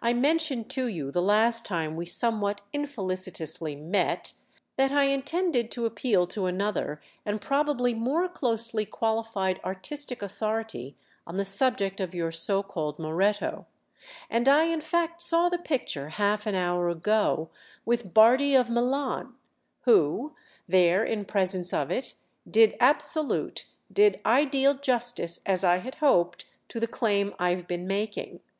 "I 0.00 0.12
mentioned 0.12 0.70
to 0.70 0.86
you 0.86 1.10
the 1.10 1.20
last 1.20 1.64
time 1.66 1.96
we 1.96 2.06
somewhat 2.06 2.60
infelicitously 2.72 3.74
met 3.74 4.34
that 4.76 4.92
I 4.92 5.06
intended 5.06 5.72
to 5.72 5.86
appeal 5.86 6.28
to 6.28 6.46
another 6.46 7.02
and 7.26 7.40
probably 7.40 7.94
more 7.94 8.28
closely 8.28 8.86
qualified 8.86 9.60
artistic 9.64 10.22
authority 10.22 10.96
on 11.26 11.36
the 11.36 11.44
subject 11.44 12.00
of 12.00 12.14
your 12.14 12.30
so 12.30 12.62
called 12.62 13.00
Moretto; 13.00 13.66
and 14.30 14.48
I 14.48 14.66
in 14.66 14.80
fact 14.80 15.20
saw 15.20 15.48
the 15.48 15.58
picture 15.58 16.10
half 16.10 16.46
an 16.46 16.54
hour 16.54 16.88
ago 16.88 17.50
with 17.84 18.14
Bardi 18.14 18.54
of 18.54 18.70
Milan, 18.70 19.34
who, 19.80 20.36
there 20.68 21.02
in 21.04 21.24
presence 21.24 21.72
of 21.72 21.90
it, 21.90 22.14
did 22.48 22.76
absolute, 22.78 23.66
did 23.92 24.20
ideal 24.24 24.74
justice, 24.74 25.40
as 25.44 25.64
I 25.64 25.78
had 25.78 25.96
hoped, 25.96 26.46
to 26.68 26.78
the 26.78 26.86
claim 26.86 27.34
I've 27.40 27.66
been 27.66 27.88
making. 27.88 28.38